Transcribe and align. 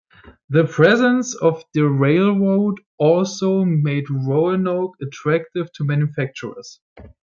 The 0.49 0.65
presence 0.65 1.35
of 1.35 1.63
the 1.75 1.83
railroad 1.87 2.79
also 2.97 3.63
made 3.63 4.09
Roanoke 4.09 4.95
attractive 4.99 5.71
to 5.73 5.83
manufacturers. 5.83 6.79